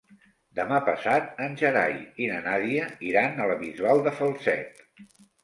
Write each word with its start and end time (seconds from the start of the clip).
Demà 0.59 0.77
passat 0.85 1.43
en 1.47 1.57
Gerai 1.59 1.99
i 2.25 2.31
na 2.31 2.39
Nàdia 2.47 2.89
iran 3.11 3.37
a 3.37 3.47
la 3.53 3.59
Bisbal 3.61 4.03
de 4.09 4.17
Falset. 4.19 4.85